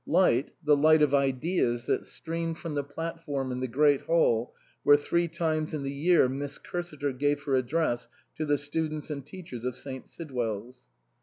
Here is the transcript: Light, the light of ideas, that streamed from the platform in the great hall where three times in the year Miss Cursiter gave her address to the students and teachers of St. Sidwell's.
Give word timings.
Light, 0.07 0.51
the 0.63 0.75
light 0.75 1.03
of 1.03 1.13
ideas, 1.13 1.85
that 1.85 2.07
streamed 2.07 2.57
from 2.57 2.73
the 2.73 2.83
platform 2.83 3.51
in 3.51 3.59
the 3.59 3.67
great 3.67 4.01
hall 4.01 4.55
where 4.81 4.97
three 4.97 5.27
times 5.27 5.75
in 5.75 5.83
the 5.83 5.93
year 5.93 6.27
Miss 6.27 6.57
Cursiter 6.57 7.15
gave 7.15 7.43
her 7.43 7.53
address 7.53 8.07
to 8.35 8.43
the 8.43 8.57
students 8.57 9.11
and 9.11 9.23
teachers 9.23 9.63
of 9.63 9.75
St. 9.75 10.07
Sidwell's. 10.07 10.87